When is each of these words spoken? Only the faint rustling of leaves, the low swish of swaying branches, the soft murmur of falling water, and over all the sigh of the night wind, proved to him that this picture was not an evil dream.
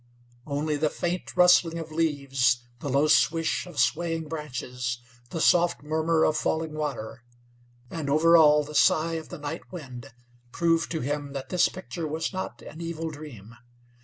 Only 0.47 0.77
the 0.77 0.89
faint 0.89 1.37
rustling 1.37 1.77
of 1.77 1.91
leaves, 1.91 2.63
the 2.79 2.89
low 2.89 3.07
swish 3.07 3.67
of 3.67 3.77
swaying 3.77 4.29
branches, 4.29 4.97
the 5.29 5.39
soft 5.39 5.83
murmur 5.83 6.23
of 6.25 6.35
falling 6.37 6.73
water, 6.73 7.23
and 7.91 8.09
over 8.09 8.35
all 8.35 8.63
the 8.63 8.73
sigh 8.73 9.13
of 9.13 9.29
the 9.29 9.37
night 9.37 9.71
wind, 9.71 10.11
proved 10.51 10.89
to 10.93 11.01
him 11.01 11.33
that 11.33 11.49
this 11.49 11.69
picture 11.69 12.07
was 12.07 12.33
not 12.33 12.63
an 12.63 12.81
evil 12.81 13.11
dream. 13.11 13.55